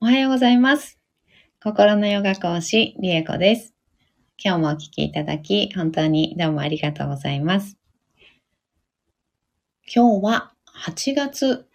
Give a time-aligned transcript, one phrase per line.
[0.00, 0.96] おはようございます。
[1.60, 3.74] 心のヨガ講師、リエコです。
[4.38, 7.76] 今日もお聞きいただき、本当にどうもありがとうございます。
[9.92, 10.52] 今日は
[10.84, 11.66] 8月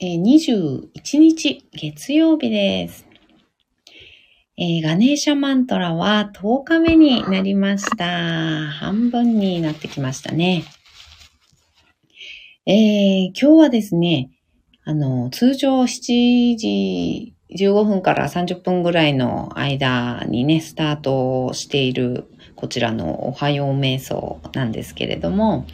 [0.00, 3.04] 21日、月曜日です。
[4.56, 8.70] えーガネーシャマントラは10日目になりました。
[8.70, 10.62] 半分になってきましたね。
[12.64, 14.30] えー今日はですね、
[14.84, 25.66] あの、通常7時15分から30分ぐらいの間にね、スタートしているこちらのおはよう瞑想なんですけれども、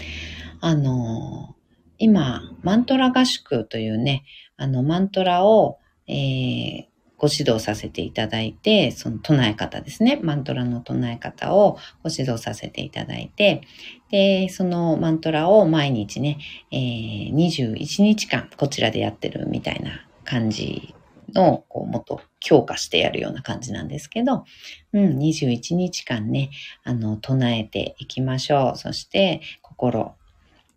[0.60, 1.54] あの、
[1.98, 4.24] 今、マントラ合宿というね、
[4.56, 6.88] あの、マントラを、えー
[7.18, 10.20] ご指導させていただいて、その唱え方ですね。
[10.22, 13.62] マントラの唱え方をご指導させていただいて、
[14.10, 16.38] で、そのマントラを毎日ね、
[16.70, 20.94] えー21日間こちらでやってるみたいな感じ
[21.34, 24.44] の、こう、もっと強化してやるような感じなんですけど、
[24.92, 26.50] うん、21日間ね、
[26.84, 28.78] あの、唱えていきましょう。
[28.78, 30.14] そして、心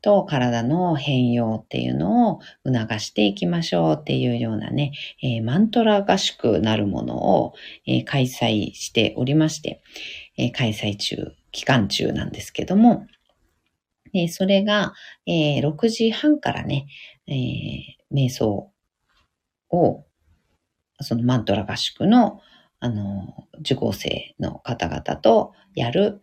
[0.02, 7.54] と体の変容っていうのを促していきましょうっていうようなね、えーマントラ合宿なるものを、
[7.86, 9.82] えー開催しておりまして、
[10.38, 13.06] えー開催中、期間中なんですけども、
[14.14, 14.94] えーそれが、
[15.28, 16.88] えー6時半からね、
[17.28, 18.72] えー瞑想
[19.70, 20.04] を、
[21.02, 22.42] そのマントラ合宿の、
[22.80, 26.22] あの、受講生の方々とやる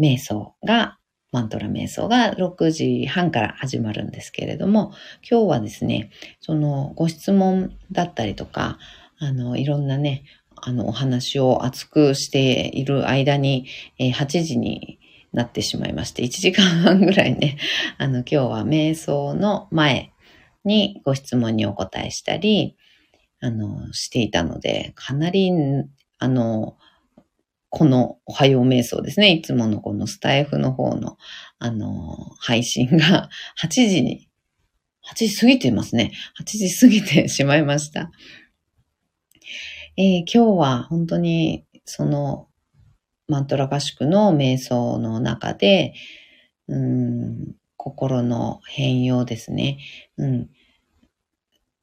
[0.00, 0.98] 瞑想が、
[1.30, 4.92] マントラ瞑想が6時半から始まるんですけれども、
[5.28, 8.78] 今日はですね、そのご質問だったりとか、
[9.18, 10.24] あの、いろんなね、
[10.56, 13.66] あの、お話を熱くしている間に、
[13.98, 14.98] え8時に
[15.32, 17.58] なってしまいまして、1時間半ぐらいね、
[17.98, 20.12] あの、今日は瞑想の前
[20.64, 22.76] にご質問にお答えしたり、
[23.40, 25.52] あの、していたので、かなり、
[26.18, 26.76] あの、
[27.70, 29.30] このおはよう瞑想ですね。
[29.32, 31.18] いつものこのスタイフの方の、
[31.58, 33.28] あの、配信が
[33.62, 34.28] 8時に、
[35.10, 36.12] 8時過ぎてますね。
[36.40, 38.10] 8時過ぎてしまいました。
[39.96, 42.48] えー今日は本当にその
[43.26, 45.92] マントラ合宿の瞑想の中で、
[46.68, 49.78] うん、心の変容ですね。
[50.16, 50.50] うん、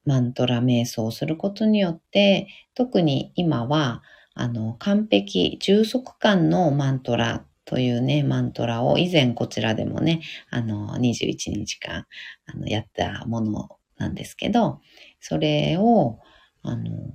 [0.06, 4.02] マントラ瞑想をすることによって、特に今は、
[4.34, 12.06] あの、完璧、充足感のマントラというね、マントラを以前こちらでもね、あの、21日間、
[12.46, 13.68] あの、やったもの
[13.98, 14.80] なんですけど、
[15.20, 16.20] それを、
[16.62, 17.12] あの、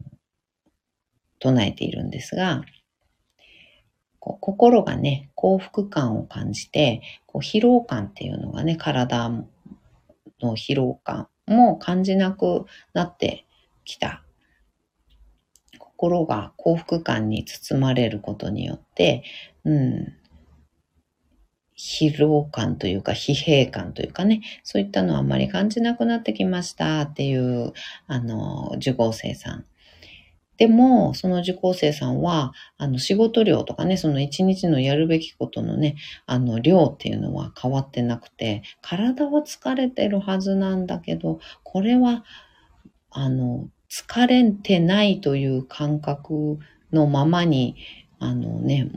[1.39, 2.61] 唱えているんですが、
[4.19, 9.47] 心がね、幸福感を感じて、こう疲労感っていうのがね、体の
[10.55, 13.45] 疲労感も感じなくなって
[13.85, 14.23] きた。
[15.77, 19.23] 心が幸福感に包まれることによって、
[19.63, 20.13] うん、
[21.77, 27.73] 疲労感というか疲弊感というかね、そういったのはあまり感じなくなってきましたっていう、
[28.07, 29.65] あの、受講生さん。
[30.61, 35.95] でも、その受講生さんは、あの、仕事量とかね、その一日のやるべきことのね、
[36.27, 42.23] あの、量っていうのは変わってなくて、体は疲れてるはずなんだけど、これは、
[43.09, 46.59] あの、疲れてないという感覚
[46.93, 47.75] のままに、
[48.19, 48.91] あのね、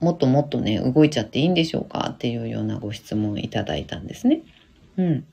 [0.00, 4.42] もっともっとね、動いちゃっていいんでしょうかっていうようなご質問をいただいたんですね。
[4.98, 5.24] うん。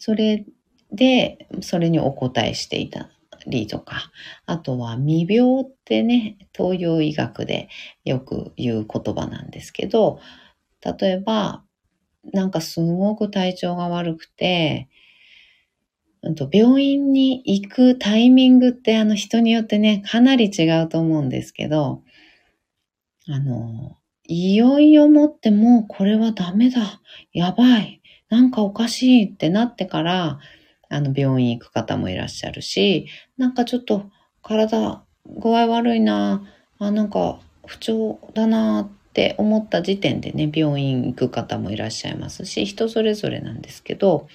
[0.00, 0.44] それ
[0.90, 3.08] で、それにお答えしていた
[3.46, 4.10] りとか、
[4.46, 7.68] あとは未病ってね、東洋医学で
[8.04, 10.20] よく言う言葉なんですけど、
[10.98, 11.62] 例えば、
[12.32, 14.88] なんかすごく体調が悪くて、
[16.50, 22.02] 病院に行くタイミングってあの人によってね、かなり違うと思うんですけど、
[23.28, 27.00] あの、いよいよもってもうこれはダメだ、
[27.32, 28.00] やばい、
[28.30, 30.38] なんかおかしいってなってから、
[30.88, 33.06] あの病院行く方もいらっしゃるし、
[33.36, 34.04] なんかちょっと
[34.42, 36.42] 体具合悪いな、
[36.78, 44.28] あ、なんか不調だなって思った時点でね、病院行く方もいらっしゃいますし、人それぞれなんですけど、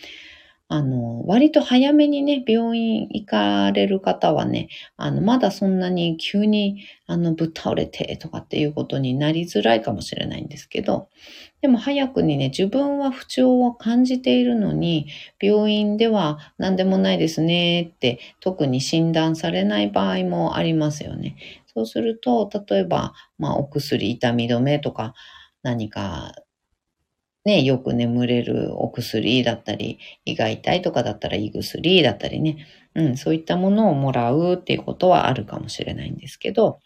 [0.71, 11.09] あの、割と早めにね、病院行かれる方はね、あの、まだそんなに急に、あの、ぶっ倒れてとかっていうことになりづらいかもしれないんですけど、
[11.61, 15.07] でも早くにね、自分は不調を感じているのに、
[15.41, 21.35] 病院では何でもないですねって、特に診断されない場合もありますよね。
[21.73, 25.15] そうすると、例えば、まあ、お薬、痛み止めとか、
[25.63, 26.33] 何か、
[27.45, 36.79] ね、よく眠れるお薬だったり、胃が痛いとかだったら胃薬だったりね、うん、そういったものをもらうっていうことはあるかもしれないんですけど、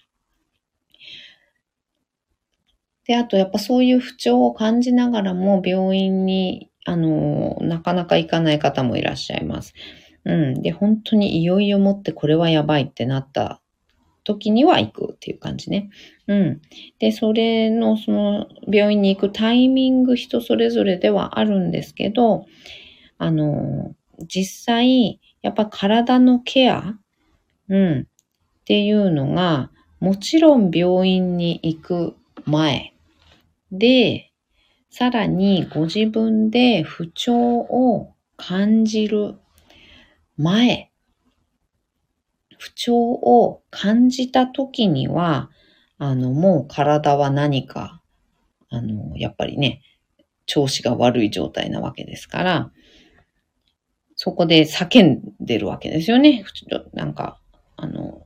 [3.05, 9.73] で、あとやっぱそういう不調を感じながらも病院に、あの、なかなか行かない方もいらっしゃいます。
[10.25, 10.61] うん。
[10.61, 13.61] で、本当にいよいよもってこれはやばいってなった
[14.23, 15.89] 時には行くっていう感じね。
[16.27, 16.61] うん。
[16.99, 22.45] で、それの、その、病院に行くタイミング人それぞれではあるんですけど、
[23.17, 23.95] あの、
[24.27, 26.95] 実際、やっぱ体のケア、
[27.69, 32.15] うん、っていうのが、もちろん病院に行く
[32.45, 32.93] 前
[33.71, 34.31] で、
[34.89, 39.35] さらにご自分で不調を感じる
[40.37, 40.91] 前、
[42.63, 45.49] 不調を感じた時には、
[45.97, 48.01] あの、もう体は何か、
[48.69, 49.81] あの、やっぱりね、
[50.45, 52.71] 調子が悪い状態なわけですから、
[54.15, 56.45] そこで叫んでるわけですよね。
[56.93, 57.37] なんか、
[57.75, 58.25] あの、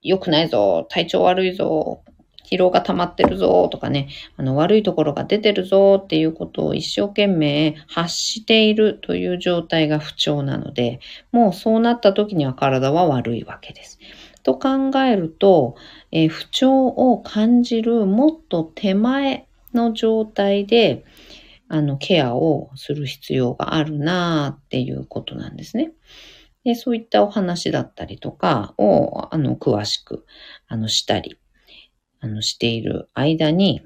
[0.00, 2.02] 良くないぞ、体調悪いぞ、
[2.50, 11.00] 疲労が溜まってるぞ、とかね、あの、悪いところが出てるぞっていうことを一生懸命発しているという状態が不調なので、
[11.32, 13.98] もうそうなった時には体は悪いわけです。
[14.42, 15.76] と考えると、
[16.10, 21.04] えー、不調を感じるもっと手前の状態で、
[21.68, 25.92] あの、ケアをする必要があるなっていうことなんですね。
[26.64, 30.24] で、そういったお話だったりとかを、あの、詳しく、
[30.66, 31.38] あの、したり、
[32.20, 33.82] あの、している間に、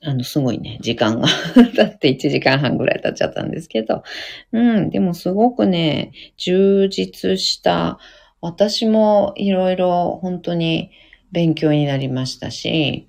[0.00, 4.04] あの、すごいね、時間が 経って1時間半ぐらい経っちゃったんですけど、
[4.52, 7.98] うん、でもすごくね、充実した、
[8.40, 10.92] 私もいろいろ本当に
[11.32, 13.08] 勉強になりましたし、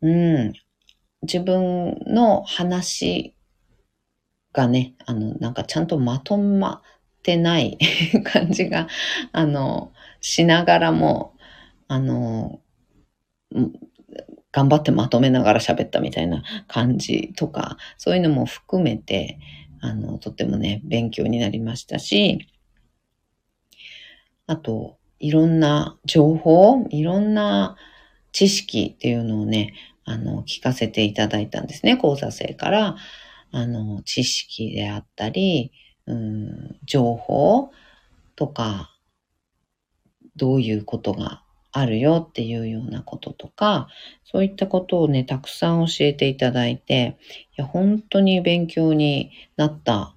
[0.00, 0.52] うん、
[1.22, 3.34] 自分の話
[4.52, 6.82] がね、あの、なんかちゃんとまとま
[7.18, 7.78] ってない
[8.24, 8.88] 感じが、
[9.32, 11.34] あの、しながらも、
[11.88, 12.60] あの、
[14.52, 19.38] 頑張ってまとめながら喋ったみたいな感じとか、そういうのも含めて、
[19.80, 22.48] あの、とってもね、勉強になりましたし、
[24.46, 27.76] あと、いろんな情報、いろんな
[28.32, 29.74] 知識っていうのをね、
[30.04, 32.96] あの、聞かせていただいたんですね、講座生から。
[33.52, 35.72] あの、知識であったり、
[36.06, 37.70] うん、情報
[38.36, 38.96] とか、
[40.36, 43.88] どういうことがあるよっていうようなこととか、
[44.24, 47.16] そういったことをね、たくさん教えていただいて、
[47.56, 50.14] いや、本当に勉強になった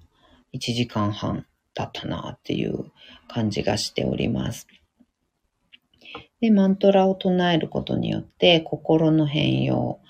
[0.52, 2.90] 1時間半だったなっていう
[3.28, 4.66] 感じがしております。
[6.40, 10.00] で、マントラを唱えることによって、心の変容、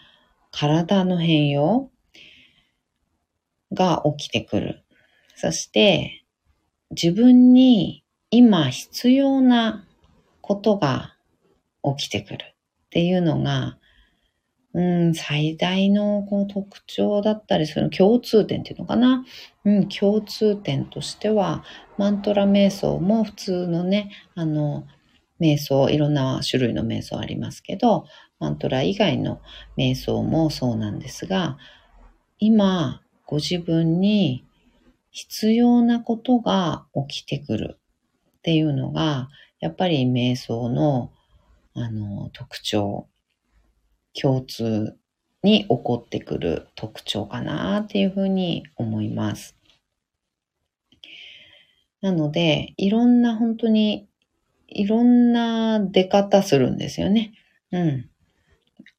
[0.50, 1.90] 体の変容
[3.72, 4.84] が起きてくる。
[5.36, 6.24] そして、
[6.90, 9.86] 自分に今必要な
[10.40, 11.13] ことが
[11.96, 12.54] 起きてくるっ
[12.90, 13.78] ていうのが、
[14.74, 19.24] うん、最大のこう特徴だったりする共通点っていうのかな。
[19.64, 21.64] うん、共通点としては、
[21.96, 24.84] マントラ瞑想も普通のね、あの、
[25.40, 28.06] 瞑想、いろんな種類の瞑想ありますけど、
[28.40, 29.40] マントラ以外の
[29.76, 31.56] 瞑想もそうなんですが、
[32.38, 34.44] 今、ご自分に
[35.10, 37.78] 必要なことが起きてくる
[38.38, 39.28] っていうのが、
[39.60, 41.12] やっぱり瞑想の
[41.74, 43.08] あの特徴、
[44.20, 44.96] 共通
[45.42, 49.56] に起こってくる特徴かなっていうふうに思います。
[52.00, 54.06] なので、いろんな本当に
[54.68, 57.32] いろんな出方するんですよね。
[57.72, 58.10] うん。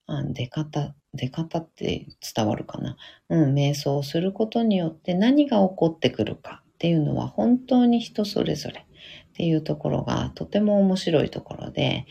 [0.07, 2.97] あ出方、出方って伝わるかな。
[3.29, 8.85] うん、瞑想をすることによって何が起こってくるかっていうのは本当に人それぞれっ
[9.33, 12.05] ていうところがとても面白いところで、で、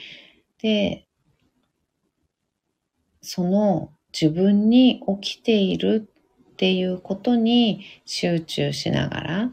[3.21, 6.09] その自分に起きている
[6.53, 9.51] っていうことに集中しながら、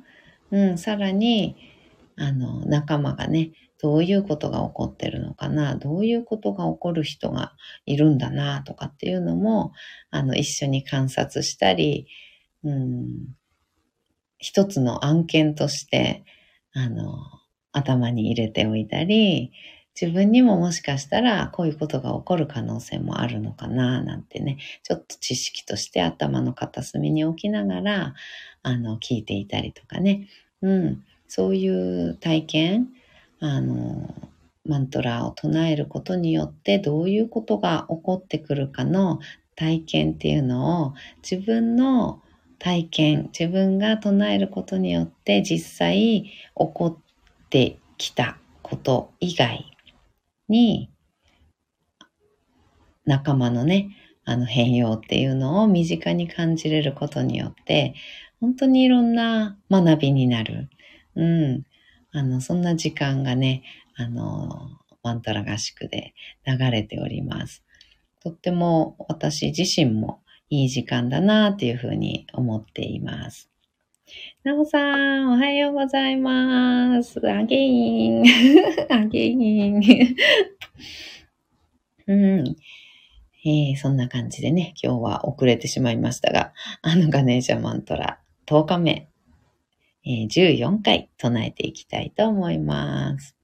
[0.51, 1.55] うん、さらに、
[2.17, 3.51] あの、仲間がね、
[3.81, 7.53] どういうことが起こってるのかな、どういうことが起こる人が
[7.87, 9.71] いるんだな、とかっていうのも、
[10.11, 12.05] あの、一緒に観察したり、
[12.63, 13.07] うん、
[14.37, 16.23] 一つの案件として、
[16.73, 17.17] あの、
[17.71, 19.51] 頭に入れておいたり、
[19.99, 28.13] 自分にももしかしたらこういうことが起こる可能性もあるのかななんてね、ちょっと知識として頭の片隅に置きながら、
[28.63, 30.27] あの、聞いていたりとかね、
[30.61, 32.87] うん、そういう体験、
[33.39, 34.13] あの、
[34.65, 39.19] マントラを唱えることによってどういうことが起こってくるかの
[39.55, 40.93] 体験っていうのを
[41.29, 42.21] 自分の
[42.59, 49.70] 体験、自分が唱えることによって実際起こってきたこと以外
[50.51, 50.91] に、
[53.05, 53.89] 仲間のね、
[54.23, 57.95] あの変容っていうのを身近に感じれることによって、
[58.39, 60.69] 本当にいろんな学びになる。
[61.15, 61.63] うん。
[62.11, 63.63] あの、そんな時間がね、
[63.95, 64.69] あの、
[65.03, 66.13] マントラ合宿で
[66.45, 67.63] 流れております。
[68.23, 73.50] とっても私自身もいい時間だなっていうふうに思っています。
[74.43, 77.19] なおさん、おはようございます。
[77.29, 78.23] アゲイン。
[78.89, 79.81] アゲイン。
[82.07, 82.55] うん。
[83.45, 89.09] えー、そんな感じでね、今日は遅れてしまいましたが、あのガネーシャマントラ10日目、
[90.05, 93.35] えー、14回唱えていきたいと思います。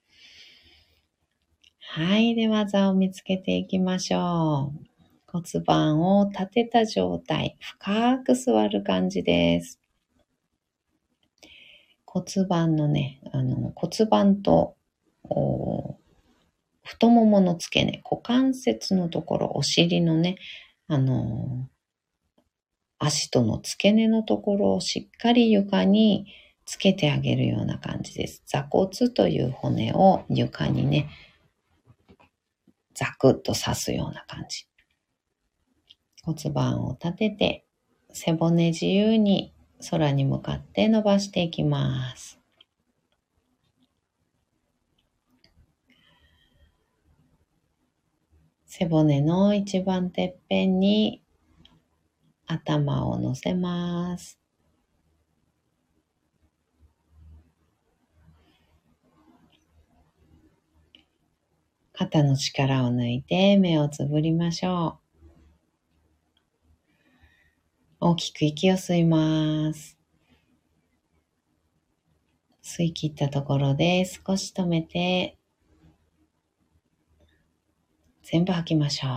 [1.80, 2.36] はい。
[2.36, 4.88] では、座を見つけていきましょう。
[5.28, 9.80] 骨盤を立てた状態、深く座る感じです。
[12.08, 14.78] 骨盤のね、あの骨盤と
[16.84, 20.38] 太ももの付け根、股関節のところ、お尻のね、
[20.88, 21.70] あの
[22.98, 26.28] 足との付け根のところをしっかり床に
[26.66, 28.42] つけてあげるような感じです。
[28.46, 31.10] 座骨という骨を床にね、
[32.96, 34.66] ザクッと刺すような感じ。
[36.24, 37.66] 骨盤を立てて、
[38.14, 39.54] 背骨自由に
[39.90, 42.40] 空に向かって伸ばしていきます。
[48.66, 51.24] 背骨の一番てっぺんに
[52.46, 54.40] 頭を乗せます。
[61.94, 65.07] 肩の力を抜いて目をつぶりましょう。
[68.00, 69.98] 大きく息を吸います。
[72.62, 75.38] 吸い切ったところで少し止めて、
[78.22, 79.12] 全部吐きましょう。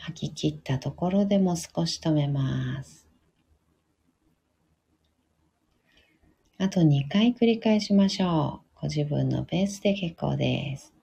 [0.00, 3.08] 吐き切ったところでも少し止めます。
[6.58, 8.80] あと2回繰り返しましょう。
[8.82, 10.95] ご自分のペースで結構です。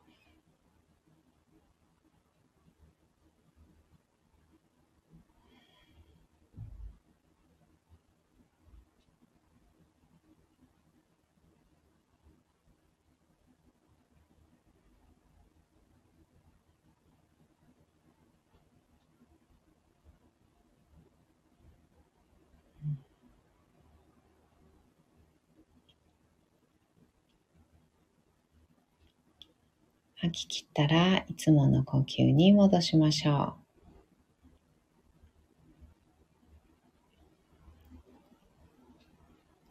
[30.23, 33.63] 吐き切ったらいつもの呼吸に戻しましょう。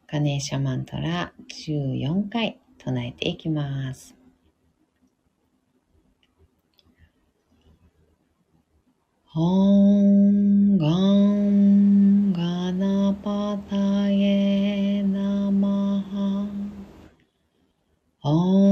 [0.09, 4.15] ガネーシャマントラ14回唱えていきます。
[9.35, 16.47] オンガンガナパタエナマハ
[18.25, 18.72] オン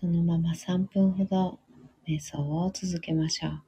[0.00, 1.58] そのまま3分ほど
[2.06, 3.67] 瞑想を続けましょう。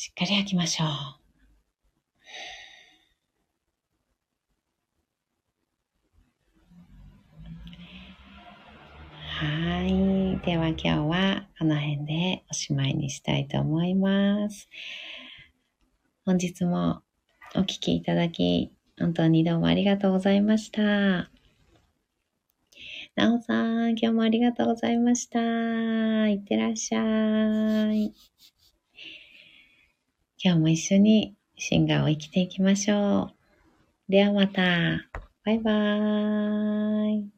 [0.00, 0.86] しっかり吐きましょう。
[0.86, 1.18] は
[9.82, 10.38] い。
[10.46, 14.68] では今日はこの辺でおしまいにしたいと思います。
[16.24, 17.02] 本日も
[17.56, 21.28] お聴きいただき、本当にどうもありがとうございました。
[23.16, 26.28] なおさん、今日もありがとうございました。
[26.28, 28.14] いってらっしゃい。
[30.40, 33.32] 今日も一緒にシンガーを生きていきましょ
[34.08, 34.12] う。
[34.12, 34.62] ではまた。
[35.44, 37.37] バイバーイ。